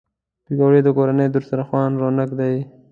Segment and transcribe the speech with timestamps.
[0.45, 2.55] پکورې د کورني دسترخوان رونق دي